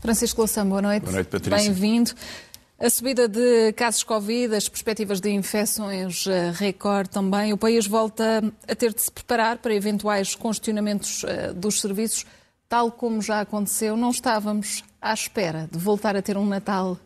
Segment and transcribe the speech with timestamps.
[0.00, 1.02] Francisco Louçã, boa noite.
[1.04, 1.56] Boa noite, Patrícia.
[1.56, 2.10] Bem-vindo.
[2.80, 7.52] A subida de casos Covid, as perspectivas de infecções eh, recorde também.
[7.52, 12.26] O país volta a ter de se preparar para eventuais congestionamentos eh, dos serviços,
[12.68, 13.96] tal como já aconteceu.
[13.96, 16.98] Não estávamos à espera de voltar a ter um Natal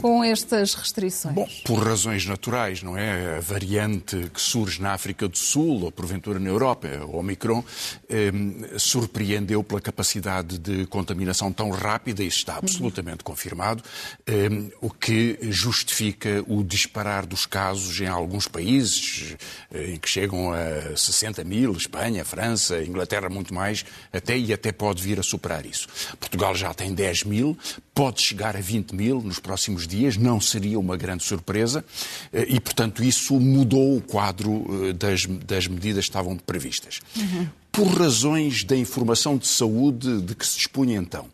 [0.00, 1.34] com estas restrições?
[1.34, 3.36] Bom, por razões naturais, não é?
[3.36, 7.64] A variante que surge na África do Sul, ou porventura na Europa, o Omicron,
[8.08, 8.30] eh,
[8.78, 13.82] surpreendeu pela capacidade de contaminação tão rápida, isso está absolutamente confirmado,
[14.26, 14.48] eh,
[14.80, 19.36] o que justifica o disparar dos casos em alguns países,
[19.72, 24.72] eh, em que chegam a 60 mil, Espanha, França, Inglaterra, muito mais, até e até
[24.72, 25.88] pode vir a superar isso.
[26.18, 27.56] Portugal já tem 10 mil,
[27.98, 31.84] pode chegar a 20 mil nos próximos dias, não seria uma grande surpresa,
[32.32, 37.00] eh, e, portanto, isso mudou o quadro eh, das, das medidas que estavam previstas.
[37.16, 37.48] Uhum.
[37.72, 41.26] Por razões da informação de saúde de que se dispunha então.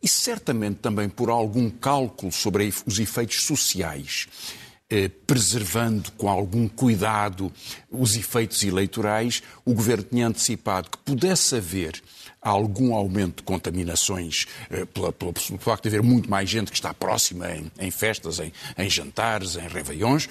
[0.00, 4.28] E certamente também por algum cálculo sobre os efeitos sociais,
[4.88, 7.52] eh, preservando com algum cuidado
[7.90, 12.00] os efeitos eleitorais, o governo tinha antecipado que pudesse haver
[12.48, 16.94] algum aumento de contaminações eh, pela, pelo facto de haver muito mais gente que está
[16.94, 20.28] próxima em, em festas, em, em, jantares, em réveillons,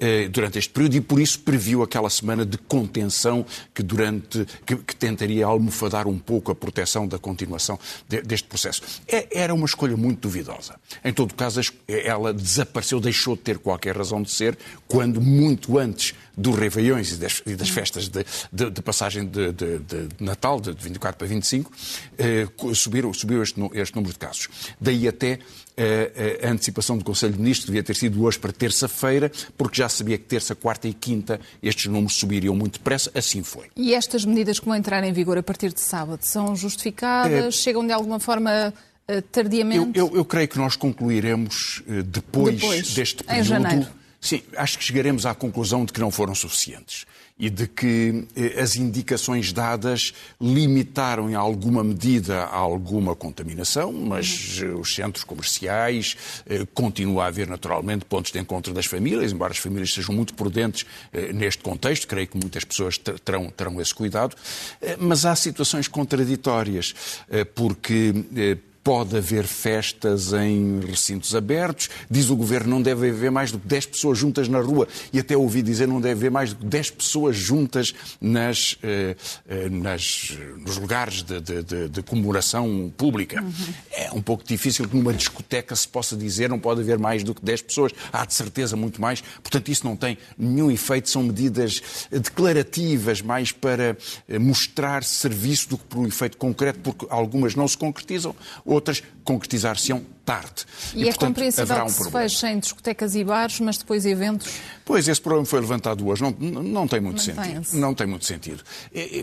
[0.00, 4.76] eh, durante este período e por isso previu aquela semana de contenção que, durante, que,
[4.76, 8.82] que tentaria almofadar um pouco a proteção da continuação de, deste processo.
[9.06, 10.76] É, era uma escolha muito duvidosa.
[11.04, 16.14] Em todo caso, ela desapareceu, deixou de ter qualquer razão de ser, quando muito antes
[16.38, 20.72] dos Réveillões e das, e das festas de, de, de passagem de, de, Natal, de
[20.72, 21.70] 24 para 25,
[22.16, 24.48] eh, subiu, subiu este, este, número de casos.
[24.80, 25.40] Daí até
[25.76, 29.88] eh, a antecipação do Conselho de Ministros devia ter sido hoje para terça-feira, porque já
[29.88, 33.66] sabia que terça, quarta e quinta estes números subiriam muito depressa, assim foi.
[33.76, 37.46] E estas medidas que vão entrar em vigor a partir de sábado são justificadas?
[37.46, 37.50] É...
[37.50, 38.72] Chegam de alguma forma
[39.08, 39.98] eh, tardiamente?
[39.98, 43.88] Eu, eu, eu, creio que nós concluiremos eh, depois, depois deste período
[44.20, 47.06] Sim, acho que chegaremos à conclusão de que não foram suficientes
[47.38, 54.80] e de que eh, as indicações dadas limitaram em alguma medida alguma contaminação, mas uhum.
[54.80, 59.58] os centros comerciais eh, continua a haver naturalmente pontos de encontro das famílias, embora as
[59.58, 64.34] famílias sejam muito prudentes eh, neste contexto, creio que muitas pessoas terão, terão esse cuidado,
[64.82, 66.92] eh, mas há situações contraditórias,
[67.30, 68.56] eh, porque eh,
[68.88, 71.90] pode haver festas em recintos abertos.
[72.10, 74.88] Diz o governo não deve haver mais do que 10 pessoas juntas na rua.
[75.12, 79.14] E até ouvi dizer não deve haver mais do que 10 pessoas juntas nas, eh,
[79.46, 83.42] eh, nas nos lugares de, de, de, de comemoração pública.
[83.42, 83.74] Uhum.
[83.92, 87.34] É um pouco difícil que numa discoteca se possa dizer não pode haver mais do
[87.34, 87.92] que 10 pessoas.
[88.10, 89.20] Há de certeza muito mais.
[89.20, 91.10] Portanto, isso não tem nenhum efeito.
[91.10, 97.06] São medidas declarativas, mais para eh, mostrar serviço do que por um efeito concreto, porque
[97.10, 98.34] algumas não se concretizam
[98.64, 98.77] outras
[99.24, 100.66] concretizar-se-ão tarde.
[100.94, 104.04] E, e é portanto, compreensível um que se feche em discotecas e bares, mas depois
[104.04, 104.60] eventos?
[104.84, 106.22] Pois, esse problema foi levantado hoje.
[106.22, 106.30] Não,
[106.62, 107.66] não tem muito sentido.
[107.72, 108.62] Não tem muito sentido.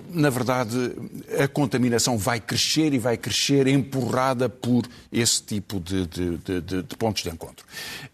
[0.10, 0.76] Na verdade,
[1.40, 6.98] a contaminação vai crescer e vai crescer empurrada por esse tipo de, de, de, de
[6.98, 7.66] pontos de encontro.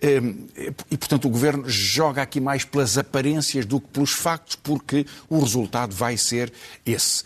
[0.02, 0.48] Ehm,
[0.90, 5.40] e, portanto, o Governo joga aqui mais pelas aparências do que pelos factos, porque o
[5.40, 6.52] resultado vai ser
[6.86, 7.24] esse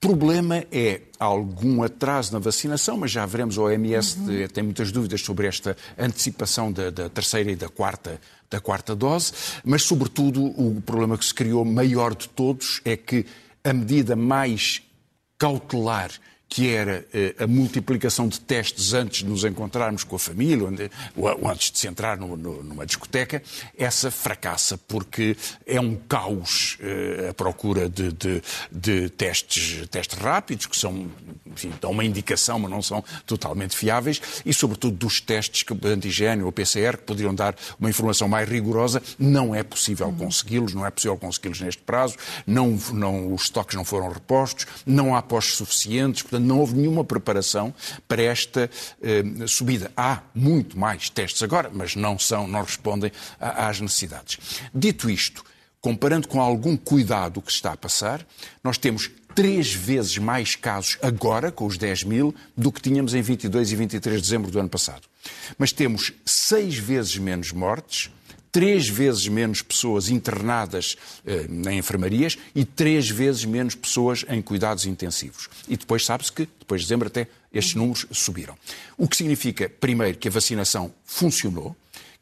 [0.00, 4.48] problema é algum atraso na vacinação, mas já veremos, a OMS uhum.
[4.48, 8.20] tem muitas dúvidas sobre esta antecipação da, da, terceira e da quarta,
[8.50, 9.32] da quarta dose,
[9.64, 13.26] mas, sobretudo, o problema que se criou maior de todos é que
[13.64, 14.82] a medida mais
[15.38, 16.10] cautelar
[16.48, 20.66] que era eh, a multiplicação de testes antes de nos encontrarmos com a família,
[21.16, 23.42] ou antes de se entrar numa discoteca,
[23.76, 25.36] essa fracassa, porque
[25.66, 31.10] é um caos eh, a procura de, de, de testes, testes rápidos, que são,
[31.46, 36.46] enfim, dão uma indicação, mas não são totalmente fiáveis, e sobretudo dos testes de antigênio
[36.46, 40.90] ou PCR, que poderiam dar uma informação mais rigorosa, não é possível consegui-los, não é
[40.90, 42.16] possível consegui-los neste prazo,
[42.46, 47.04] não, não, os estoques não foram repostos, não há postos suficientes, portanto, não houve nenhuma
[47.04, 47.74] preparação
[48.06, 48.70] para esta
[49.02, 49.90] eh, subida.
[49.96, 54.38] Há muito mais testes agora, mas não são, não respondem às necessidades.
[54.74, 55.44] Dito isto,
[55.80, 58.26] comparando com algum cuidado o que está a passar,
[58.62, 63.20] nós temos três vezes mais casos agora, com os 10 mil, do que tínhamos em
[63.20, 65.02] 22 e 23 de dezembro do ano passado.
[65.58, 68.10] Mas temos seis vezes menos mortes,
[68.56, 74.86] três vezes menos pessoas internadas eh, em enfermarias e três vezes menos pessoas em cuidados
[74.86, 75.50] intensivos.
[75.68, 78.56] E depois sabe-se que, depois de dezembro, até estes números subiram.
[78.96, 81.76] O que significa, primeiro, que a vacinação funcionou,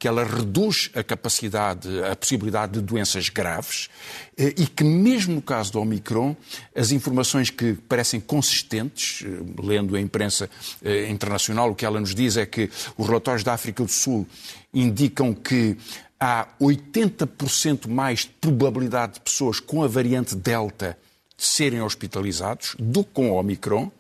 [0.04, 3.88] que ela reduz a capacidade, a possibilidade de doenças graves
[4.36, 6.36] eh, e que, mesmo no caso do Omicron,
[6.75, 10.50] as informações que parecem consistentes, eh, lendo a imprensa
[10.82, 14.26] eh, internacional, o que ela nos diz é que os relatórios da África do Sul
[14.75, 15.76] indicam que
[16.19, 20.99] há 80% mais de probabilidade de pessoas com a variante Delta
[21.37, 23.90] serem hospitalizados do que com o Omicron.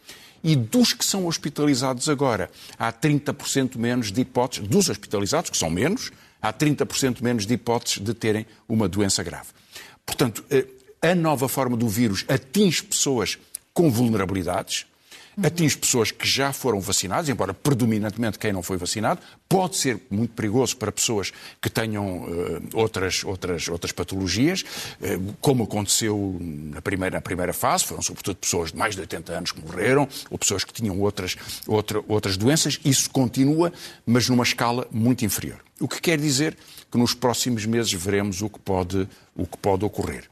[0.42, 5.70] E dos que são hospitalizados agora, há 30% menos de hipóteses, dos hospitalizados, que são
[5.70, 9.48] menos, há 30% menos de hipóteses de terem uma doença grave.
[10.04, 10.66] Portanto, eh,
[11.00, 13.38] a nova forma do vírus atinge pessoas
[13.72, 14.84] com vulnerabilidades,
[15.42, 20.34] atinge pessoas que já foram vacinadas, embora predominantemente quem não foi vacinado, pode ser muito
[20.34, 27.16] perigoso para pessoas que tenham uh, outras, outras, outras patologias, uh, como aconteceu na primeira,
[27.16, 30.64] na primeira fase, foram sobretudo pessoas de mais de 80 anos que morreram, ou pessoas
[30.64, 31.36] que tinham outras,
[31.66, 33.72] outra, outras doenças, isso continua,
[34.06, 35.58] mas numa escala muito inferior.
[35.80, 36.56] O que quer dizer
[36.90, 40.24] que nos próximos meses veremos o que pode, o que pode ocorrer.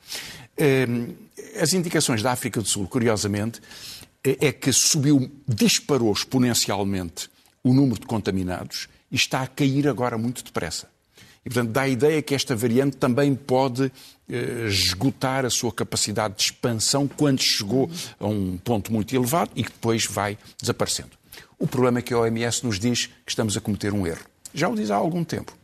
[0.56, 1.14] Uh,
[1.60, 3.60] as indicações da África do Sul, curiosamente,
[4.24, 7.28] é que subiu, disparou exponencialmente
[7.62, 10.88] o número de contaminados e está a cair agora muito depressa.
[11.44, 13.90] E, portanto, dá a ideia que esta variante também pode
[14.28, 17.90] eh, esgotar a sua capacidade de expansão quando chegou
[18.20, 21.10] a um ponto muito elevado e que depois vai desaparecendo.
[21.58, 24.24] O problema é que a OMS nos diz que estamos a cometer um erro.
[24.54, 25.56] Já o diz há algum tempo,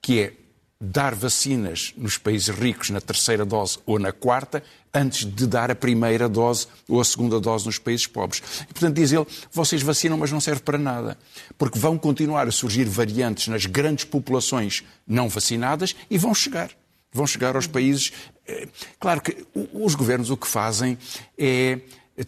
[0.00, 0.32] que é
[0.80, 5.74] dar vacinas nos países ricos na terceira dose ou na quarta, antes de dar a
[5.74, 8.42] primeira dose ou a segunda dose nos países pobres.
[8.62, 11.18] E, portanto, diz ele, vocês vacinam, mas não serve para nada,
[11.56, 16.70] porque vão continuar a surgir variantes nas grandes populações não vacinadas e vão chegar.
[17.12, 18.12] Vão chegar aos países.
[18.46, 18.68] Eh,
[19.00, 20.98] claro que os governos o que fazem
[21.38, 21.78] é.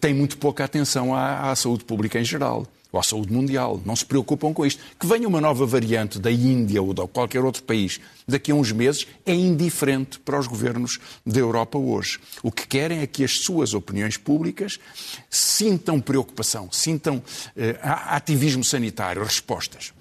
[0.01, 3.81] têm muito pouca atenção à, à saúde pública em geral ou à saúde mundial.
[3.85, 4.83] Não se preocupam com isto.
[4.99, 8.73] Que venha uma nova variante da Índia ou de qualquer outro país daqui a uns
[8.73, 12.19] meses é indiferente para os governos da Europa hoje.
[12.43, 14.79] O que querem é que as suas opiniões públicas
[15.29, 17.23] sintam preocupação, sintam uh,
[17.83, 19.93] ativismo sanitário, respostas.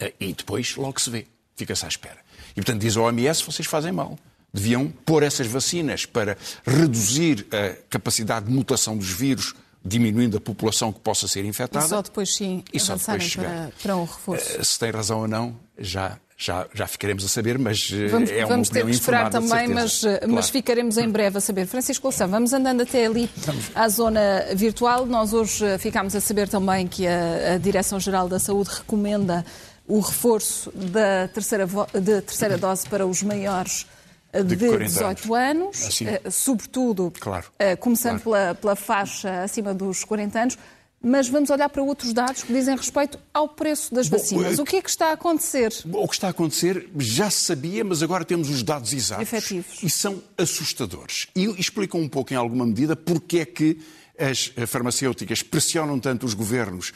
[0.00, 1.26] Uh, e depois logo se vê.
[1.56, 2.18] Fica-se à espera.
[2.52, 4.18] E, portanto, diz a OMS, vocês fazem mal
[4.52, 6.36] deviam pôr essas vacinas para
[6.66, 9.54] reduzir a capacidade de mutação dos vírus
[9.84, 11.84] diminuindo a população que possa ser infectada.
[11.84, 13.48] E só depois sim e só depois chegar.
[13.48, 14.60] Para, para um reforço.
[14.60, 18.30] Eh, se tem razão ou não, já, já, já ficaremos a saber, mas eh, vamos,
[18.30, 20.34] é uma Vamos ter que esperar também, mas, eh, claro.
[20.34, 21.66] mas ficaremos em breve a saber.
[21.66, 23.70] Francisco Louçã, vamos andando até ali vamos.
[23.74, 25.06] à zona virtual.
[25.06, 29.44] Nós hoje ficámos a saber também que a, a Direção-Geral da Saúde recomenda
[29.88, 33.86] o reforço da terceira, de terceira dose para os maiores
[34.32, 38.54] de, de 18 anos, anos assim, sobretudo claro, uh, começando claro.
[38.54, 40.58] Pela, pela faixa acima dos 40 anos.
[41.02, 44.58] Mas vamos olhar para outros dados que dizem respeito ao preço das Bom, vacinas.
[44.58, 45.72] Eh, o que é que está a acontecer?
[45.90, 49.22] O que está a acontecer já se sabia, mas agora temos os dados exatos.
[49.22, 49.82] Efetivos.
[49.82, 51.26] E são assustadores.
[51.34, 53.78] E explicam um pouco, em alguma medida, porque é que
[54.18, 56.92] as farmacêuticas pressionam tanto os governos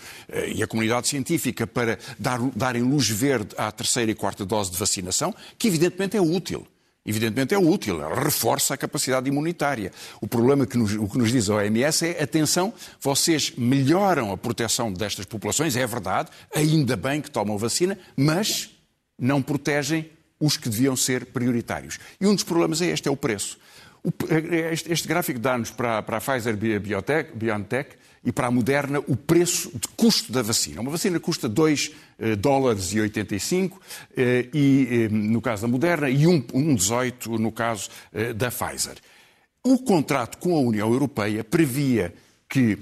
[0.55, 4.77] e a comunidade científica para dar, darem luz verde à terceira e quarta dose de
[4.77, 6.67] vacinação, que evidentemente é útil
[7.05, 9.93] evidentemente é útil, reforça a capacidade imunitária.
[10.21, 14.37] O problema que nos, o que nos diz a OMS é, atenção, vocês melhoram a
[14.37, 18.71] proteção destas populações, é verdade, ainda bem que tomam vacina, mas
[19.19, 20.11] não protegem
[20.41, 21.99] os que deviam ser prioritários.
[22.21, 23.59] E um dos problemas é este, é o preço.
[24.05, 24.13] O,
[24.71, 29.17] este, este, gráfico dá-nos para, para a Pfizer BioNTech, BioNTech e para a Moderna o
[29.17, 30.83] preço de custo da vacina.
[30.83, 33.81] Uma vacina custa 2 eh, dólares e 85
[34.15, 37.89] eh, e, eh, no caso da Moderna e 1,18 um, no caso
[38.37, 38.97] da Pfizer.
[39.63, 42.15] O contrato com a União Europeia previa
[42.47, 42.79] que,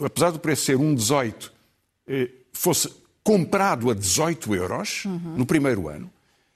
[0.00, 1.50] apesar do preço ser 1,18,
[2.52, 2.88] fosse
[3.24, 5.34] comprado a 18 euros uhum.
[5.36, 6.08] no primeiro ano.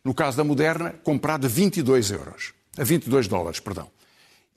[0.05, 2.55] No caso da Moderna, comprado a 22 euros.
[2.79, 3.91] A 22 dólares, perdão.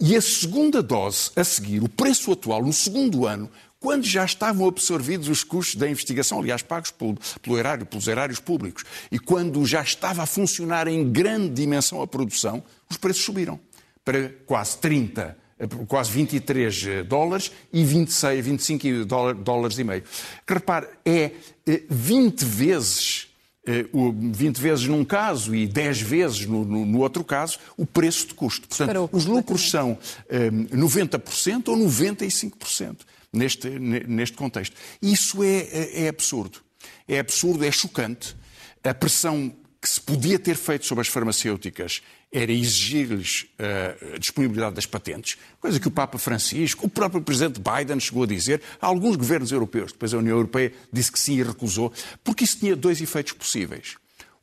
[0.02, 4.68] E a segunda dose a seguir, o preço atual, no segundo ano, quando já estavam
[4.68, 9.66] absorvidos os custos da investigação, aliás, pagos pelo, pelo erário, pelos erários públicos, e quando
[9.66, 13.60] já estava a funcionar em grande dimensão a produção, os preços subiram
[14.06, 15.38] para quase 30,
[15.88, 19.06] quase 23 eh, dólares e 26, 25
[19.44, 20.04] dólares e meio.
[20.48, 21.32] Que repare, é
[21.90, 23.29] 20 eh, vezes
[23.94, 28.28] 20 eh, vezes num caso e 10 vezes no, no, no outro caso, o preço
[28.28, 28.68] de custo.
[28.68, 29.98] Portanto, os lucros são
[30.52, 32.98] um, 90% ou 95%
[33.32, 34.76] neste, neste contexto.
[35.02, 36.60] Isso é, é, é absurdo.
[37.08, 38.36] É absurdo, é chocante.
[38.84, 44.76] A pressão que se podia ter feito sobre as farmacêuticas era exigir-lhes uh, a disponibilidade
[44.76, 48.86] das patentes, coisa que o Papa Francisco, o próprio Presidente Biden chegou a dizer, a
[48.86, 51.92] alguns governos europeus, depois a União Europeia disse que sim e recusou,
[52.24, 53.96] porque isso tinha dois efeitos possíveis.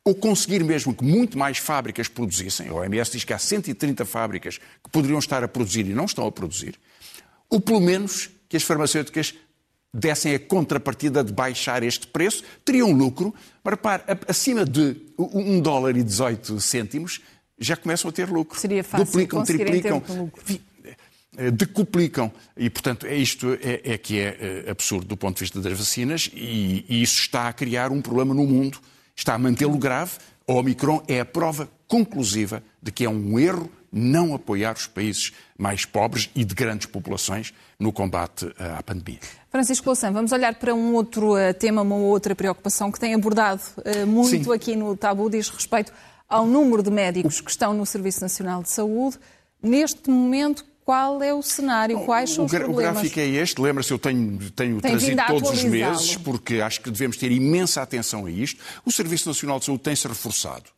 [0.03, 4.57] ou conseguir mesmo que muito mais fábricas produzissem, a OMS diz que há 130 fábricas
[4.57, 6.79] que poderiam estar a produzir e não estão a produzir,
[7.49, 9.33] ou pelo menos que as farmacêuticas
[9.93, 15.97] dessem a contrapartida de baixar este preço, teriam lucro, mas repare, acima de 1 dólar
[15.97, 17.21] e 18 cêntimos,
[17.59, 18.59] já começam a ter lucro.
[18.59, 20.03] Seria fácil Duplicam, triplicam,
[21.37, 22.31] eh, decuplicam.
[22.55, 25.77] E, portanto, é isto é, é que é eh, absurdo do ponto de vista das
[25.77, 28.79] vacinas e, e isso está a criar um problema no mundo,
[29.15, 30.13] está a mantê-lo grave.
[30.47, 35.31] O Omicron é a prova conclusiva de que é um erro não apoiar os países
[35.57, 39.19] mais pobres e de grandes populações no combate eh, à pandemia.
[39.49, 43.61] Francisco Louçã, vamos olhar para um outro tema, uma outra preocupação que tem abordado
[44.05, 44.53] muito Sim.
[44.53, 45.91] aqui no Tabu, diz respeito
[46.27, 49.17] ao número de médicos que estão no Serviço Nacional de Saúde.
[49.61, 52.91] Neste momento, qual é o cenário, quais são os problemas?
[52.91, 56.81] O gráfico é este, lembra-se, eu tenho, tenho Tem trazido todos os meses, porque acho
[56.81, 58.61] que devemos ter imensa atenção a isto.
[58.85, 60.76] O Serviço Nacional de Saúde tem-se reforçado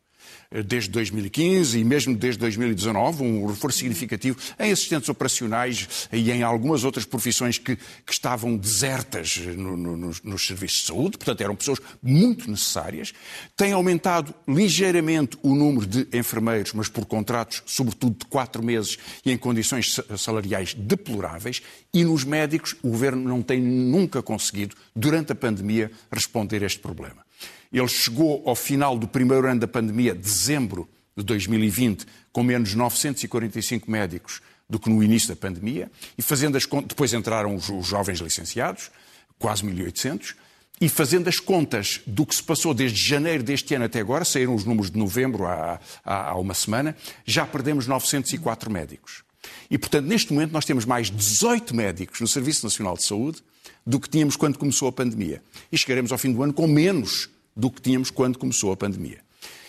[0.52, 6.82] desde 2015 e mesmo desde 2019, um reforço significativo em assistentes operacionais e em algumas
[6.82, 11.54] outras profissões que, que estavam desertas no, no, nos, nos serviços de saúde, portanto eram
[11.54, 13.12] pessoas muito necessárias.
[13.56, 19.30] Tem aumentado ligeiramente o número de enfermeiros, mas por contratos, sobretudo de quatro meses e
[19.30, 21.62] em condições salariais deploráveis.
[21.94, 26.80] E nos médicos, o governo não tem nunca conseguido, durante a pandemia, responder a este
[26.80, 27.29] problema.
[27.72, 33.90] Ele chegou ao final do primeiro ano da pandemia, dezembro de 2020, com menos 945
[33.90, 38.20] médicos do que no início da pandemia, e fazendo as contas, depois entraram os, jovens
[38.20, 38.90] licenciados,
[39.38, 40.34] quase 1.800,
[40.80, 44.54] e fazendo as contas do que se passou desde janeiro deste ano até agora, saíram
[44.54, 49.22] os números de novembro há, há uma semana, já perdemos 904 médicos.
[49.70, 53.42] E, portanto, neste momento nós temos mais 18 médicos no Serviço Nacional de Saúde
[53.86, 55.42] do que tínhamos quando começou a pandemia.
[55.70, 59.18] E chegaremos ao fim do ano com menos do que tínhamos quando começou a pandemia.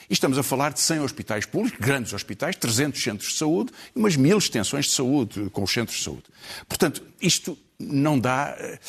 [0.09, 3.99] E estamos a falar de 100 hospitais públicos, grandes hospitais, 300 centros de saúde e
[3.99, 6.23] umas mil extensões de saúde com os centros de saúde.
[6.67, 8.53] Portanto, isto não dá.
[8.59, 8.79] Eh,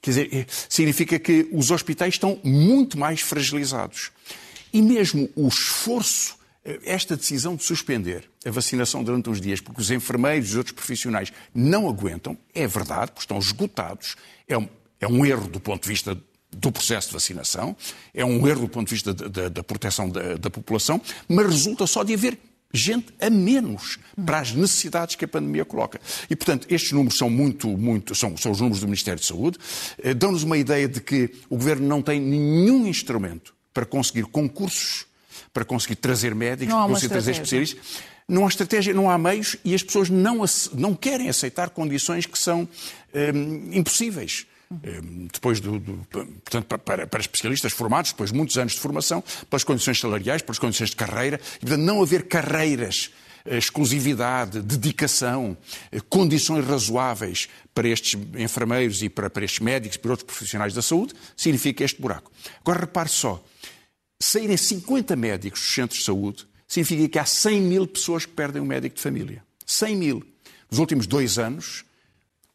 [0.00, 4.12] quer dizer, eh, significa que os hospitais estão muito mais fragilizados.
[4.72, 6.35] E mesmo o esforço,
[6.84, 11.32] esta decisão de suspender a vacinação durante uns dias, porque os enfermeiros e outros profissionais
[11.54, 14.16] não aguentam, é verdade, porque estão esgotados,
[14.48, 14.68] é um,
[15.00, 16.18] é um erro do ponto de vista
[16.50, 17.76] do processo de vacinação,
[18.12, 21.46] é um erro do ponto de vista da, da, da proteção da, da, população, mas
[21.46, 22.38] resulta só de haver
[22.72, 26.00] gente a menos para as necessidades que a pandemia coloca.
[26.28, 29.58] E, portanto, estes números são muito, muito, são, são os números do Ministério de Saúde,
[30.02, 35.06] eh, dão-nos uma ideia de que o Governo não tem nenhum instrumento para conseguir concursos,
[35.56, 37.80] para conseguir trazer médicos, para conseguir trazer especialistas.
[38.28, 40.44] Não há estratégia, não há meios e as pessoas não,
[40.74, 42.68] não querem aceitar condições que são
[43.14, 44.46] hum, impossíveis.
[44.84, 45.94] Ehm, depois do, do
[46.44, 50.58] portanto, para, para, especialistas formados, depois de muitos anos de formação, pelas condições salariais, pelas
[50.58, 53.10] condições de carreira, e portanto não haver carreiras,
[53.46, 55.56] eh, exclusividade, dedicação,
[55.90, 60.74] eh, condições razoáveis para estes enfermeiros e para, para estes médicos e para outros profissionais
[60.74, 62.30] da saúde, significa este buraco.
[62.60, 63.42] Agora repare só,
[64.20, 68.62] saírem 50 médicos dos centros de saúde, significa que há 100 mil pessoas que perdem
[68.62, 69.44] um médico de família.
[69.64, 70.26] 100 mil.
[70.70, 71.84] Nos últimos dois anos,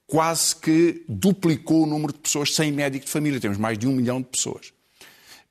[0.05, 3.39] quase que duplicou o número de pessoas sem médico de família.
[3.39, 4.73] Temos mais de um milhão de pessoas.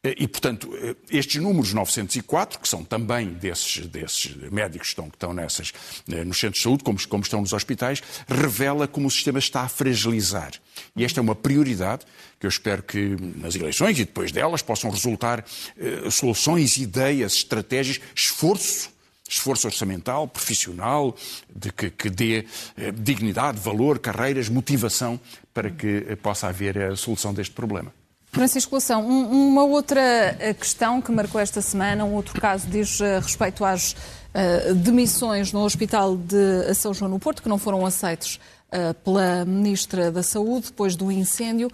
[0.03, 0.71] E, portanto,
[1.11, 5.75] estes números 904, que são também desses, desses médicos que estão, que estão nessas,
[6.11, 9.61] eh, nos centros de saúde, como, como estão nos hospitais, revela como o sistema está
[9.61, 10.53] a fragilizar.
[10.97, 12.07] E esta é uma prioridade
[12.39, 15.45] que eu espero que nas eleições e depois delas possam resultar
[15.77, 18.89] eh, soluções, ideias, estratégias, esforço
[19.29, 21.17] esforço orçamental, profissional,
[21.55, 25.21] de que, que dê eh, dignidade, valor, carreiras, motivação
[25.55, 27.93] para que eh, possa haver a solução deste problema.
[28.33, 30.01] Francisco Lação, um, uma outra
[30.39, 35.53] eh, questão que marcou esta semana, um outro caso diz uh, respeito às uh, demissões
[35.53, 40.23] no Hospital de São João no Porto, que não foram aceitos uh, pela Ministra da
[40.23, 41.69] Saúde depois do incêndio.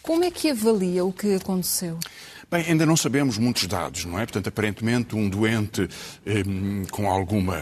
[0.00, 1.98] Como é que avalia o que aconteceu?
[2.50, 4.24] Bem, ainda não sabemos muitos dados, não é?
[4.24, 5.86] Portanto, aparentemente, um doente
[6.24, 6.42] eh,
[6.90, 7.58] com, alguma,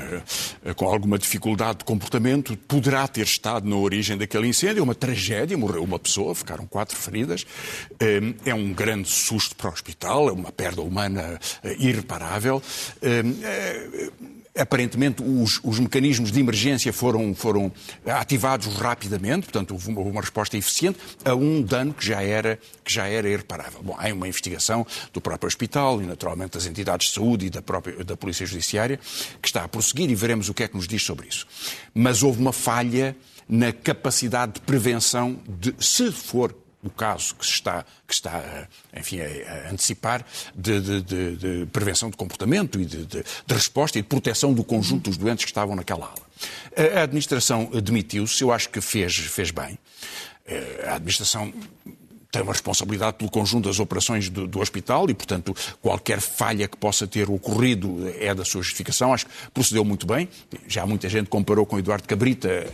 [0.64, 4.78] eh, com alguma dificuldade de comportamento poderá ter estado na origem daquele incêndio.
[4.78, 7.44] É uma tragédia, morreu uma pessoa, ficaram quatro feridas.
[7.98, 12.62] Eh, é um grande susto para o hospital, é uma perda humana eh, irreparável.
[14.56, 17.72] Aparentemente, os, os, mecanismos de emergência foram, foram
[18.06, 22.92] ativados rapidamente, portanto, houve uma, uma, resposta eficiente a um dano que já, era, que
[22.92, 23.82] já era irreparável.
[23.82, 27.62] Bom, há uma investigação do próprio hospital e, naturalmente, das entidades de saúde e da,
[27.62, 28.98] própria, da Polícia Judiciária
[29.40, 31.46] que está a prosseguir e veremos o que é que nos diz sobre isso.
[31.94, 33.16] Mas houve uma falha
[33.48, 36.54] na capacidade de prevenção de, se for
[36.86, 38.66] o caso que se está, que está
[38.96, 40.24] enfim, a, antecipar
[40.54, 45.10] de, de, de, de, prevenção de comportamento e de, resposta e de proteção do conjunto
[45.10, 46.26] dos doentes que estavam naquela ala.
[46.96, 49.78] A administração demitiu-se, eu acho que fez, fez bem.
[50.86, 51.52] A administração
[52.36, 56.76] tem uma responsabilidade pelo conjunto das operações do, do, hospital e, portanto, qualquer falha que
[56.76, 59.14] possa ter ocorrido é da sua justificação.
[59.14, 60.28] Acho que procedeu muito bem.
[60.68, 62.66] Já muita gente comparou com Eduardo Cabrita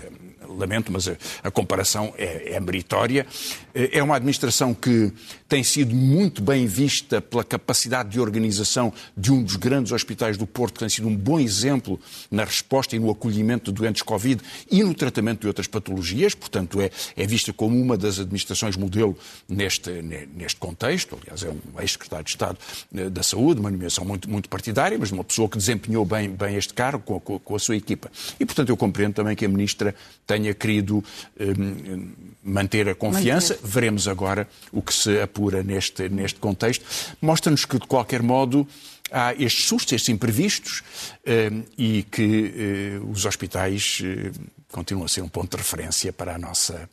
[0.57, 3.27] lamento, mas a, a comparação é, é, meritória.
[3.75, 5.13] Eh, é uma administração que
[5.53, 10.47] tem sido muito bem vista pela capacidade de organização de um dos grandes hospitais do
[10.47, 14.41] Porto, que tem sido um bom exemplo na resposta e no acolhimento de doentes Covid
[14.71, 19.15] e no tratamento de outras patologias, portanto é, é vista como uma das administrações modelo
[19.47, 19.91] neste,
[20.35, 21.19] neste contexto.
[21.21, 22.59] Aliás, é um ex-secretário de Estado
[22.95, 26.57] eh, da Saúde, uma nomeação muito, muito partidária, mas uma pessoa que desempenhou bem, bem
[26.57, 28.11] este cargo com, com, com a sua equipa.
[28.41, 29.95] E, portanto, eu compreendo também que a Ministra
[30.27, 31.05] tenha querido
[31.39, 32.11] um,
[32.43, 33.53] manter a confiança.
[33.53, 33.69] Manter.
[33.69, 36.85] Veremos agora o que se apura neste, neste contexto.
[37.21, 38.67] Mostra-nos que, de qualquer modo,
[39.11, 40.83] há estes sustos, estes imprevistos,
[41.27, 46.35] um, e que uh, os hospitais uh, continuam a ser um ponto de referência para
[46.35, 46.89] a nossa,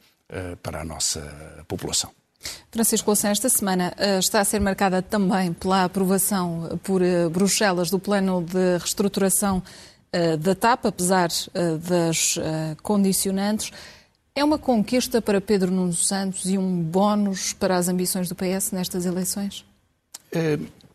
[0.62, 2.12] para a nossa população.
[2.72, 7.02] Francisco Louçã, esta semana está a ser marcada também pela aprovação por
[7.32, 9.64] Bruxelas do plano de reestruturação
[10.12, 13.72] eh, da TAP, apesar eh, das eh, condicionantes.
[14.40, 18.72] É uma conquista para Pedro Nuno Santos e um bónus para as ambições do PS
[18.72, 19.66] nestas eleições?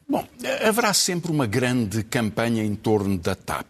[0.08, 0.26] bom,
[0.66, 3.68] haverá sempre uma grande campanha em torno da TAP.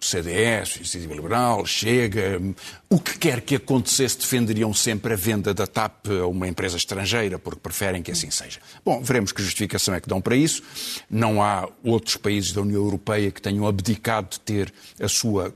[0.00, 2.40] CDS, Iniciativa Liberal, Chega,
[2.88, 7.40] o que quer que acontecesse, defenderiam sempre a venda da TAP a uma empresa estrangeira,
[7.40, 8.60] porque preferem que assim seja.
[8.84, 10.62] Bom, veremos que justificação é que dão para isso.
[11.10, 15.50] Não há outros países da União Europeia que tenham abdicado de ter a sua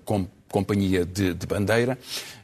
[0.51, 1.99] companhia de, de bandeira.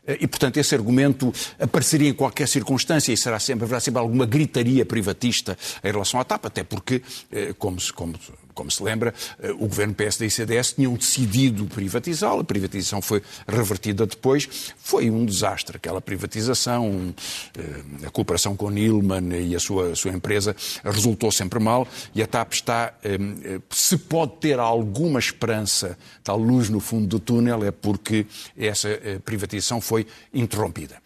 [0.06, 4.24] Eh, e, portanto, esse argumento apareceria em qualquer circunstância e será sempre, haverá sempre alguma
[4.24, 8.14] gritaria privatista em relação à TAP, até porque, eh, como, como
[8.56, 13.22] como se lembra, eh, o governo PSD e CDS tinham decidido privatizá-la, a privatização foi
[13.46, 14.72] revertida depois.
[14.78, 17.14] Foi um desastre aquela privatização,
[17.56, 22.22] eh, a cooperação com Nilman e a sua, a sua empresa resultou sempre mal e
[22.22, 27.62] a TAP está, eh, se pode ter alguma esperança, tal luz no fundo do túnel,
[27.62, 28.88] é porque essa
[29.22, 30.96] privatização foi interrompida.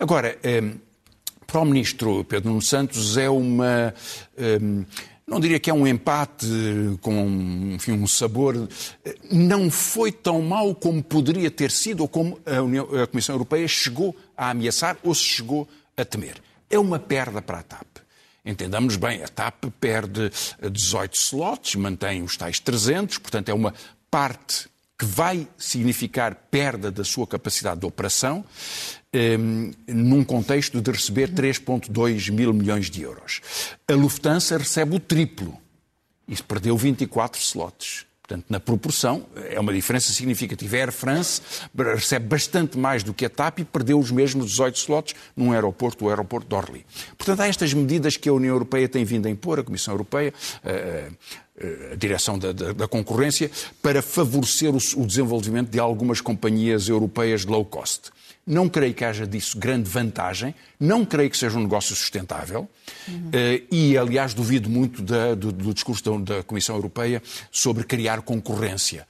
[0.00, 0.36] Agora,
[1.46, 3.94] para o ministro Pedro Nuno Santos é uma
[5.26, 6.46] não diria que é um empate
[7.00, 8.68] com enfim, um sabor.
[9.30, 13.66] Não foi tão mau como poderia ter sido ou como a, União, a Comissão Europeia
[13.66, 16.40] chegou a ameaçar ou se chegou a temer.
[16.70, 17.86] É uma perda para a TAP.
[18.44, 20.30] Entendamos bem, a TAP perde
[20.70, 23.74] 18 slots, mantém os tais 300, portanto é uma
[24.08, 28.44] parte que vai significar perda da sua capacidade de operação,
[29.12, 33.40] ehm, num contexto de receber 3,2 mil milhões de euros.
[33.88, 35.56] A Lufthansa recebe o triplo
[36.28, 38.06] e perdeu 24 slots.
[38.26, 40.76] Portanto, na proporção, é uma diferença significativa.
[40.76, 41.40] A Air France
[41.94, 46.04] recebe bastante mais do que a TAP e perdeu os mesmos 18 slots num aeroporto,
[46.04, 46.84] o aeroporto de Orly.
[47.16, 50.34] Portanto, há estas medidas que a União Europeia tem vindo a impor, a Comissão Europeia,
[51.92, 53.48] a direção da, da, da concorrência,
[53.80, 58.10] para favorecer o, o desenvolvimento de algumas companhias europeias de low cost.
[58.46, 62.68] Não creio que haja disso grande vantagem, não creio que seja um negócio sustentável
[63.08, 63.30] uhum.
[63.72, 69.06] e, aliás, duvido muito da, do, do, discurso da, da Comissão Europeia sobre criar concorrência.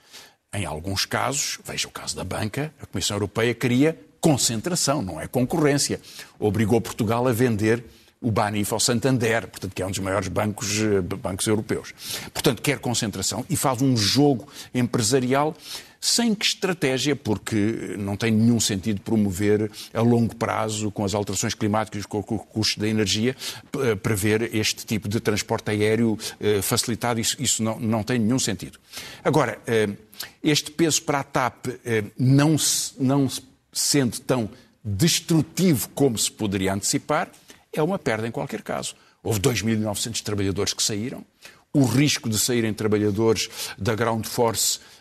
[0.54, 5.26] Em alguns casos, veja o caso da banca, a Comissão Europeia queria concentração, não é
[5.26, 6.00] concorrência.
[6.38, 7.84] Obrigou Portugal a vender
[8.20, 11.94] o Banif ao Santander, portanto, que é um dos maiores bancos, eh, bancos europeus.
[12.32, 15.54] Portanto, quer concentração e faz um jogo empresarial
[16.00, 21.54] sem que estratégia, porque não tem nenhum sentido promover a longo prazo, com as alterações
[21.54, 23.36] climáticas, com o custo da energia,
[23.80, 27.20] eh, prever este tipo de transporte aéreo eh, facilitado.
[27.20, 28.78] Isso, isso não, não tem nenhum sentido.
[29.24, 29.58] Agora,
[30.42, 31.66] este peso para a TAP
[32.18, 32.56] não,
[32.98, 33.28] não
[33.72, 34.48] sendo tão
[34.86, 37.30] destrutivo como se poderia antecipar,
[37.72, 38.94] é uma perda em qualquer caso.
[39.22, 41.24] Houve 2.900 trabalhadores que saíram.
[41.72, 44.95] O risco de saírem trabalhadores da Ground Force, eh,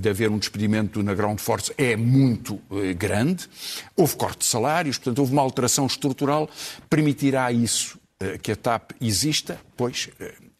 [0.00, 3.48] de haver um despedimento na Ground Force, é muito eh, grande.
[3.96, 6.48] Houve corte de salários, portanto, houve uma alteração estrutural.
[6.88, 9.60] Permitirá isso eh, que a TAP exista?
[9.76, 10.10] Pois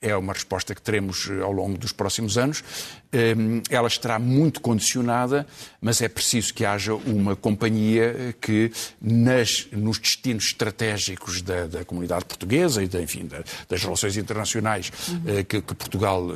[0.03, 2.64] é uma resposta que teremos eh, ao longo dos próximos anos.
[3.12, 5.46] Ehm, ela estará muito condicionada,
[5.81, 11.85] mas é preciso que haja uma companhia eh, que, nas, nos destinos estratégicos da, da
[11.85, 15.44] comunidade portuguesa e, da, enfim, da, das relações internacionais uhum.
[15.44, 16.27] que, que, Portugal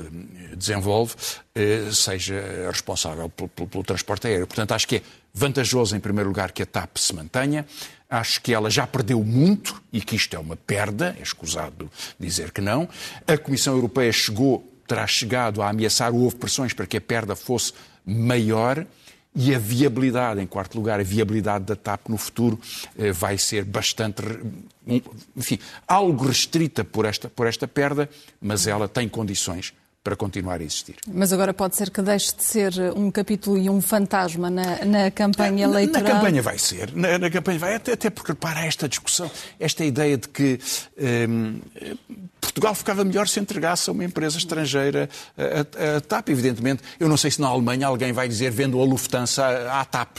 [0.57, 1.15] desenvolve,
[1.93, 4.47] seja responsável pelo, pelo, pelo transporte aéreo.
[4.47, 5.03] Portanto, acho que é
[5.35, 7.67] vantajoso, em primeiro lugar, que a TAP se mantenha.
[8.09, 12.53] Acho que ela já perdeu muito e que isto é uma perda, é escusado dizer
[12.53, 12.89] que não.
[13.27, 17.73] A Comissão Europeia chegou, terá chegado a ameaçar, houve pressões para que a perda fosse
[18.07, 18.87] maior
[19.35, 22.61] e a viabilidade, em quarto lugar, a viabilidade da TAP no futuro
[22.97, 24.23] eh, vai ser bastante,
[25.35, 28.09] enfim, algo restrita por esta, por esta perda,
[28.41, 30.97] mas ela tem condições para continuar a existir.
[31.09, 35.11] Mas agora pode ser que deixe de ser um capítulo e um fantasma na, na
[35.11, 36.03] campanha eleitoral?
[36.03, 36.95] Na, na, campanha vai ser.
[36.95, 40.61] Na, na, campanha vai, até, até porque para esta discussão, esta ideia de que
[41.27, 41.59] hum,
[42.39, 46.83] Portugal ficava melhor se entregasse a uma empresa estrangeira a, a, a TAP, evidentemente.
[47.01, 50.19] Eu não sei se na Alemanha alguém vai dizer vendo a Lufthansa à TAP.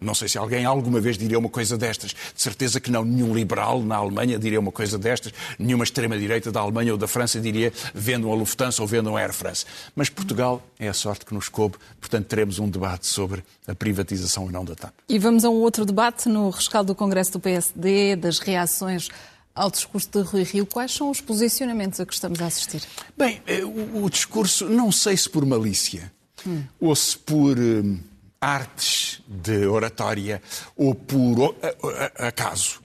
[0.00, 2.10] Não sei se alguém alguma vez diria uma coisa destas.
[2.10, 3.04] De certeza que não.
[3.04, 5.32] Nenhum liberal na Alemanha diria uma coisa destas.
[5.58, 9.32] Nenhuma extrema-direita da Alemanha ou da França diria vendam a Lufthansa ou vendam a Air
[9.32, 9.64] France.
[9.94, 11.76] Mas Portugal é a sorte que nos coube.
[12.00, 14.92] Portanto, teremos um debate sobre a privatização ou não da TAP.
[15.08, 19.08] E vamos a um outro debate no rescaldo do Congresso do PSD, das reações
[19.54, 20.66] ao discurso de Rui Rio.
[20.66, 22.82] Quais são os posicionamentos a que estamos a assistir?
[23.16, 26.12] Bem, eh, o, o discurso, não sei se por malícia
[26.46, 26.62] hum.
[26.78, 27.58] ou se por.
[27.58, 27.98] Hum,
[28.46, 30.40] artes de oratória
[30.76, 31.56] ou por
[32.16, 32.80] acaso,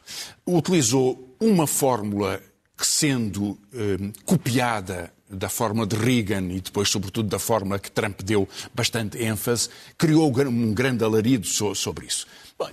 [0.46, 2.42] utilizou uma fórmula
[2.76, 8.22] que, sendo eh, copiada da fórmula de Reagan e depois, sobretudo, da fórmula que Trump
[8.22, 12.26] deu bastante ênfase, criou um grande alarido sobre isso.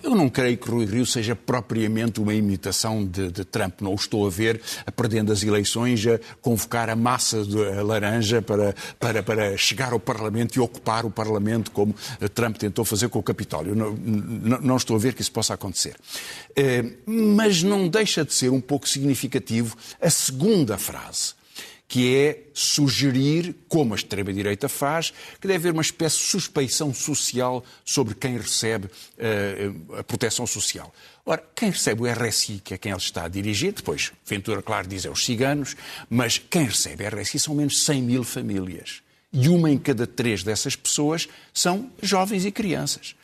[0.03, 3.81] Eu não creio que Rui Rio seja propriamente uma imitação de, de, Trump.
[3.81, 4.61] Não o estou a ver,
[4.97, 10.01] perdendo as eleições, a convocar a massa de a laranja para, para, para chegar ao
[10.01, 11.95] Parlamento e ocupar o Parlamento, como
[12.35, 13.75] Trump tentou fazer com o Capitólio.
[13.75, 15.97] Não, não, não estou a ver que isso possa acontecer.
[16.57, 21.38] Eh, mas não deixa de ser um pouco significativo a segunda frase
[21.89, 27.65] que é sugerir, como a extrema-direita faz, que deve haver uma espécie de suspeição social
[27.83, 30.95] sobre quem recebe uh, a proteção social.
[31.25, 34.87] Ora, quem recebe o RSI, que é quem ele está a dirigir, depois Ventura, claro,
[34.87, 35.75] diz é os ciganos,
[36.11, 40.43] mas quem recebe o RSI são menos 100 mil famílias e uma em cada três
[40.43, 43.15] dessas pessoas são jovens e crianças.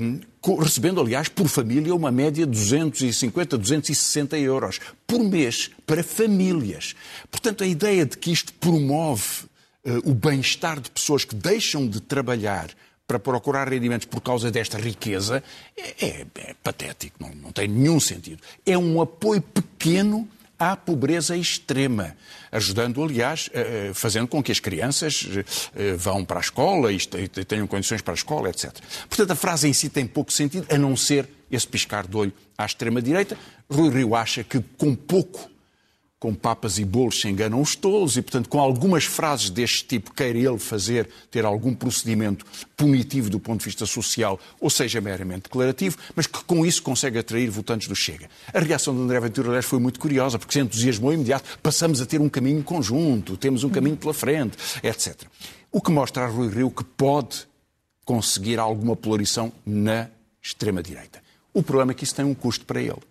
[0.00, 0.20] Um,
[0.62, 6.94] recebendo, aliás, por família uma média de 250, 260 euros por mês para famílias.
[7.30, 9.44] Portanto, a ideia de que isto promove
[9.84, 12.70] uh, o bem-estar de pessoas que deixam de trabalhar
[13.06, 15.42] para procurar rendimentos por causa desta riqueza
[15.76, 18.42] é, é, é patético, não, não tem nenhum sentido.
[18.64, 22.16] É um apoio pequeno à pobreza extrema,
[22.50, 25.26] ajudando, aliás, eh, eh, fazendo com que as crianças
[25.74, 26.98] eh, vão para a escola e
[27.44, 28.72] tenham condições para a escola, etc.
[29.08, 32.32] Portanto, a frase em si tem pouco sentido, a não ser esse piscar de olho
[32.56, 33.36] à extrema-direita.
[33.70, 35.50] Rui Rio acha que com pouco
[36.18, 40.14] com papas e bolos se enganam os tolos e, portanto, com algumas frases deste tipo,
[40.14, 45.42] queira ele fazer, ter algum procedimento punitivo do ponto de vista social, ou seja, meramente
[45.42, 48.30] declarativo, mas que com isso consegue atrair votantes do Chega.
[48.52, 52.06] A reação de André Ventura Leves foi muito curiosa, porque se entusiasmou imediato, passamos a
[52.06, 55.24] ter um caminho conjunto, temos um caminho pela frente, etc.
[55.70, 57.46] O que mostra a Rui Rio que pode
[58.06, 60.08] conseguir alguma polarização na
[60.42, 61.22] extrema-direita.
[61.52, 63.02] O problema é que isso tem um custo para ele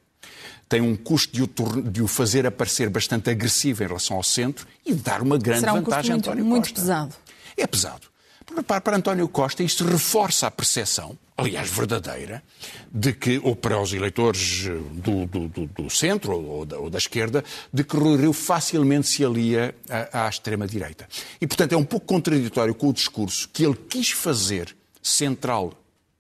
[0.68, 4.68] tem um custo de o, de o, fazer aparecer bastante agressivo em relação ao centro
[4.86, 6.82] e de dar uma grande Será um vantagem a António muito, Costa.
[6.82, 7.16] Muito pesado.
[7.56, 8.16] É pesado.
[8.46, 12.44] Porque, para, para António Costa, isto reforça a percepção, aliás, verdadeira,
[12.92, 16.98] de que, ou para os eleitores do, do, do, do centro ou da, ou da,
[16.98, 21.08] esquerda, de que Rui Rio facilmente se alia à, à extrema-direita.
[21.42, 25.74] E, portanto, é um pouco contraditório com o discurso que ele quis fazer central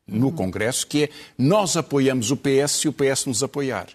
[0.07, 3.87] no Congresso, que é nós apoiamos o PS se o PS nos apoiar.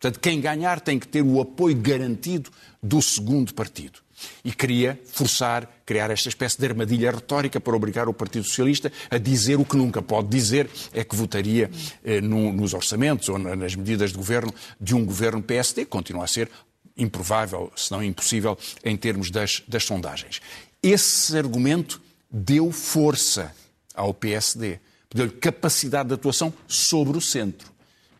[0.00, 2.50] Portanto, quem ganhar tem que ter o apoio garantido
[2.82, 4.00] do segundo partido.
[4.44, 9.18] E queria forçar, criar esta espécie de armadilha retórica para obrigar o Partido Socialista a
[9.18, 11.70] dizer o que nunca pode dizer, é que votaria
[12.04, 16.28] eh, no, nos orçamentos ou nas medidas de governo de um governo PSD, continua a
[16.28, 16.50] ser
[16.96, 20.40] improvável, se não impossível, em termos das, das sondagens.
[20.82, 23.54] Esse argumento deu força
[23.94, 24.80] ao PSD,
[25.14, 27.77] deu-lhe capacidade de atuação sobre o centro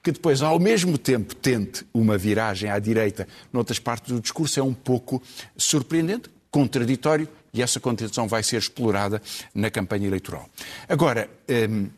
[0.09, 4.63] que depois, ao mesmo tempo, tente uma viragem à direita noutras partes do discurso é
[4.63, 5.23] um pouco
[5.55, 9.21] surpreendente, contraditório, e essa contradição vai ser explorada
[9.55, 10.49] na campanha eleitoral.
[10.89, 11.29] Agora,
[11.71, 11.89] um,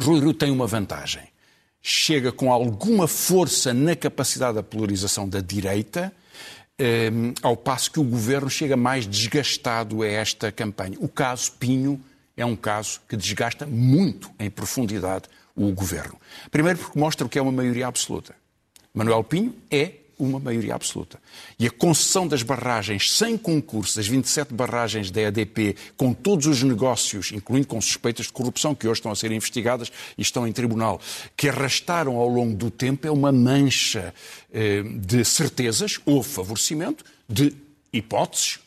[0.00, 1.22] Rui Rio tem uma vantagem.
[1.82, 6.12] Chega com alguma força na capacidade da polarização da direita,
[6.80, 10.96] um, ao passo que o governo chega mais desgastado a esta campanha.
[11.00, 12.00] O caso Pinho
[12.36, 15.28] é um caso que desgasta muito em profundidade
[15.58, 16.18] o governo.
[16.50, 18.34] Primeiro porque mostra o que é uma maioria absoluta.
[18.94, 21.20] Manuel Pinho é uma maioria absoluta.
[21.58, 26.62] E a concessão das barragens sem concurso, as 27 barragens da EDP, com todos os
[26.62, 30.52] negócios, incluindo com suspeitas de corrupção que hoje estão a ser investigadas e estão em
[30.52, 31.00] tribunal,
[31.36, 34.12] que arrastaram ao longo do tempo, é uma mancha
[34.52, 37.54] eh, de certezas, ou favorecimento, de
[37.92, 38.58] hipóteses,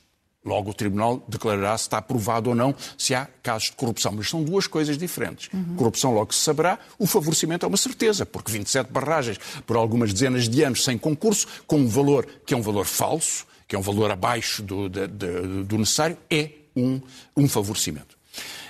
[0.43, 4.11] Logo, o Tribunal declarará se está aprovado ou não se há casos de corrupção.
[4.11, 5.49] Mas são duas coisas diferentes.
[5.53, 5.75] Uhum.
[5.75, 10.49] Corrupção logo se saberá, o favorecimento é uma certeza, porque 27 barragens por algumas dezenas
[10.49, 13.83] de anos sem concurso, com um valor que é um valor falso, que é um
[13.83, 16.99] valor abaixo do, de, de, do necessário, é um,
[17.37, 18.17] um favorecimento.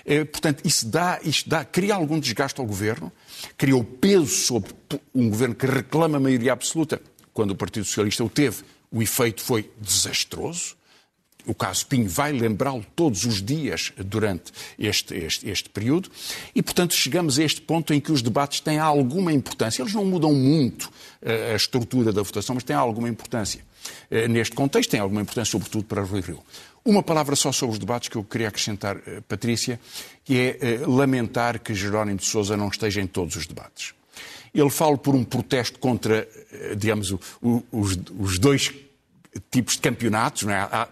[0.03, 3.11] É, portanto, isso dá, dá, cria algum desgaste ao governo,
[3.57, 4.71] cria o peso sobre
[5.15, 7.01] um governo que reclama maioria absoluta.
[7.33, 10.75] Quando o Partido Socialista o teve, o efeito foi desastroso
[11.45, 16.09] o caso Pinho vai lembrá-lo todos os dias durante este, este, este, período,
[16.53, 19.81] e, portanto, chegamos a este ponto em que os debates têm alguma importância.
[19.81, 23.61] Eles não mudam muito uh, a estrutura da votação, mas têm alguma importância.
[24.09, 26.39] Uh, neste contexto, têm alguma importância, sobretudo para Rui Rio.
[26.83, 29.79] Uma palavra só sobre os debates que eu queria acrescentar, uh, Patrícia,
[30.23, 33.93] que é lamentar que Jerónimo de Sousa não esteja em todos os debates.
[34.53, 36.27] Ele fala por um protesto contra,
[36.75, 38.73] digamos, o, o, os, os, dois
[39.49, 40.57] tipos de campeonatos, não é?
[40.57, 40.89] Há,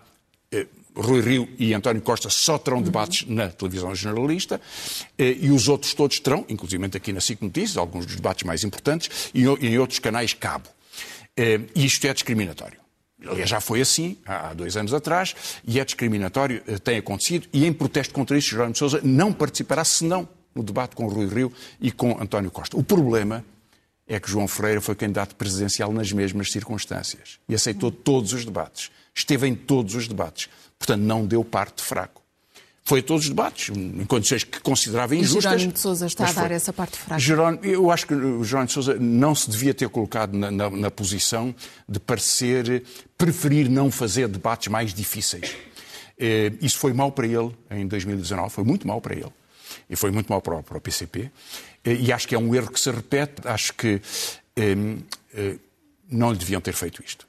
[0.95, 4.59] Rui Rio e António Costa só terão debates na televisão generalista
[5.17, 8.63] eh, e os outros todos terão, inclusive aqui na SIC Notícias, alguns dos debates mais
[8.63, 10.67] importantes, e em outros canais cabo.
[11.37, 12.79] Eh, e isto é discriminatório.
[13.25, 15.35] Aliás, já foi assim há dois anos atrás
[15.67, 20.27] e é discriminatório, tem acontecido, e em protesto contra isso, Jerónimo Sousa não participará senão
[20.55, 22.77] no debate com Rui Rio e com António Costa.
[22.77, 23.43] O problema
[24.09, 28.91] é que João Ferreira foi candidato presidencial nas mesmas circunstâncias e aceitou todos os debates
[29.19, 30.49] esteve em todos os debates.
[30.77, 32.21] Portanto, não deu parte fraco.
[32.83, 35.37] Foi a todos os debates, em condições que considerava injustas.
[35.37, 37.19] E Jerónimo de Sousa está a dar essa parte fraca?
[37.19, 40.69] Jerónimo, eu acho que o Jerónimo de Sousa não se devia ter colocado na, na,
[40.71, 41.53] na posição
[41.87, 42.83] de parecer
[43.15, 45.55] preferir não fazer debates mais difíceis.
[46.17, 49.31] Eh, isso foi mal para ele em 2019, foi muito mal para ele.
[49.87, 51.31] E foi muito mal para o, para o PCP.
[51.83, 53.47] Eh, e acho que é um erro que se repete.
[53.47, 54.01] Acho que
[54.55, 54.75] eh,
[55.33, 55.55] eh,
[56.09, 57.27] não lhe deviam ter feito isto.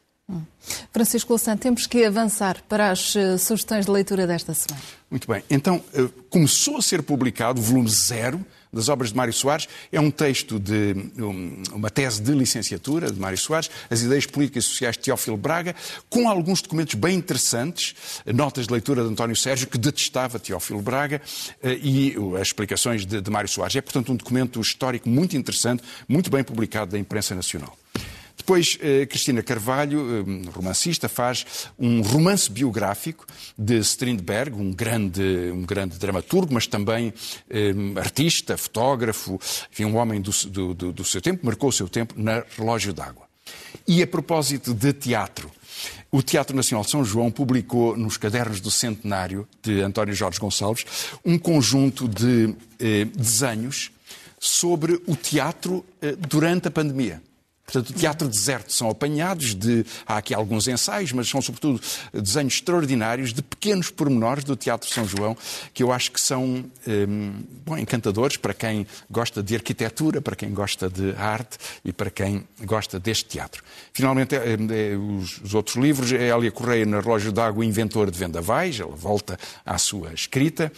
[0.93, 4.81] Francisco Louçã, temos que avançar para as uh, sugestões de leitura desta semana.
[5.11, 5.43] Muito bem.
[5.51, 5.83] Então,
[6.29, 9.69] começou a ser publicado o volume zero das obras de Mário Soares.
[9.91, 14.65] É um texto de um, uma tese de licenciatura de Mário Soares, As Ideias Políticas
[14.65, 15.75] e Sociais de Teófilo Braga,
[16.09, 21.21] com alguns documentos bem interessantes, notas de leitura de António Sérgio, que detestava Teófilo Braga,
[21.63, 23.77] uh, e as explicações de, de Mário Soares.
[23.77, 27.80] É, portanto, um documento histórico muito interessante, muito bem publicado da imprensa nacional.
[28.51, 31.47] Depois, eh, Cristina Carvalho, eh, romancista, faz
[31.79, 33.25] um romance biográfico
[33.57, 35.23] de Strindberg, um grande,
[35.55, 37.15] um grande dramaturgo, mas também
[37.49, 39.39] eh, artista, fotógrafo,
[39.71, 40.33] enfim, um homem do,
[40.75, 43.23] do, do seu tempo, marcou o seu tempo na Relógio d'Água.
[43.87, 45.49] E a propósito de teatro,
[46.11, 50.85] o Teatro Nacional de São João publicou nos cadernos do centenário de António Jorge Gonçalves
[51.25, 53.93] um conjunto de eh, desenhos
[54.41, 57.23] sobre o teatro eh, durante a pandemia.
[57.71, 59.87] Portanto, o teatro deserto são apanhados de.
[60.05, 61.81] Há aqui alguns ensaios, mas são sobretudo
[62.13, 65.37] desenhos extraordinários de pequenos pormenores do Teatro São João,
[65.73, 67.33] que eu acho que são hum,
[67.65, 72.45] bom, encantadores para quem gosta de arquitetura, para quem gosta de arte e para quem
[72.65, 73.63] gosta deste teatro.
[73.93, 78.19] Finalmente, é, é, os, os, outros livros, é Elia Correia na Relógio d'Água, inventor de
[78.19, 80.73] vendavais, ela volta à sua escrita.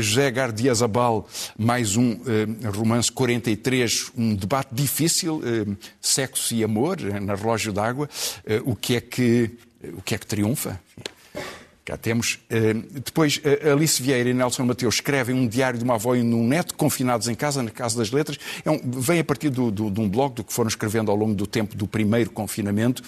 [0.00, 5.76] José Gardiazabal, mais um eh, romance 43, um debate difícil, eh,
[6.26, 8.08] sexo e amor, eh, na Relógio d'Água,
[8.64, 9.50] o, que é que,
[9.96, 10.80] o que é que triunfa?
[11.84, 12.40] Cá temos.
[12.90, 13.40] Depois,
[13.72, 17.28] Alice Vieira e Nelson Mateus escrevem um diário de uma avó e um neto confinados
[17.28, 18.38] em casa, na Casa das Letras.
[18.64, 21.16] É um, vem a partir do, do, de um blog do que foram escrevendo ao
[21.16, 23.04] longo do tempo do primeiro confinamento.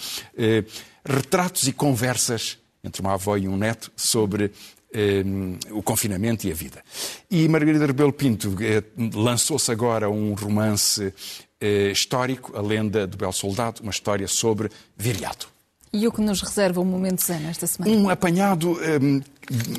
[1.04, 4.52] Retratos e conversas entre uma avó e um neto sobre
[4.92, 5.22] eh,
[5.70, 6.82] o confinamento e a vida.
[7.30, 8.82] E Margarida Rebelo Pinto eh,
[9.14, 11.12] lançou-se agora um romance
[11.60, 15.48] eh, histórico, A Lenda do Belo Soldado, uma história sobre Viriato.
[15.92, 17.96] E o que nos reserva o Momento Zen esta semana?
[17.96, 18.98] Um apanhado eh,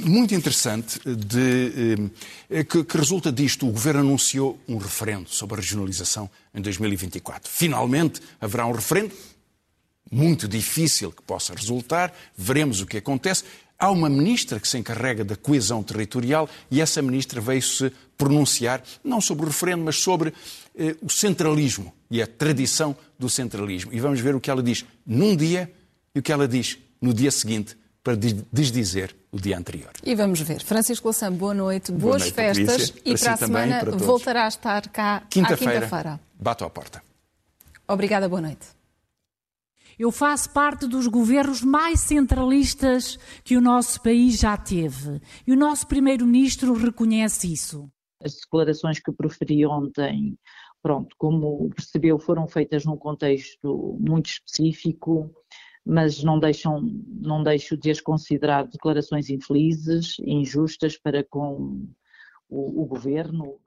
[0.02, 2.10] muito interessante de,
[2.50, 3.68] eh, que, que, resulta disto.
[3.68, 7.50] O Governo anunciou um referendo sobre a regionalização em 2024.
[7.50, 9.14] Finalmente haverá um referendo,
[10.12, 13.44] muito difícil que possa resultar, veremos o que acontece.
[13.80, 19.22] Há uma ministra que se encarrega da coesão territorial e essa ministra veio-se pronunciar, não
[19.22, 20.34] sobre o referendo, mas sobre
[20.78, 23.94] eh, o centralismo e a tradição do centralismo.
[23.94, 25.72] E vamos ver o que ela diz num dia
[26.14, 28.18] e o que ela diz no dia seguinte para
[28.52, 29.92] desdizer o dia anterior.
[30.04, 30.62] E vamos ver.
[30.62, 34.44] Francisco Louçã, boa noite, boa boas noite, festas e para, para a semana para voltará
[34.44, 35.86] a estar cá quinta-feira.
[35.86, 36.20] Quinta-feira.
[36.38, 37.02] Bato à porta.
[37.88, 38.79] Obrigada, boa noite.
[40.00, 45.20] Eu faço parte dos governos mais centralistas que o nosso país já teve.
[45.46, 47.92] E o nosso primeiro-ministro reconhece isso.
[48.24, 50.40] As declarações que proferi ontem,
[50.82, 55.36] pronto, como percebeu, foram feitas num contexto muito específico,
[55.86, 61.86] mas não deixam, não deixo de as considerar declarações infelizes, injustas para com
[62.48, 63.60] o, o governo,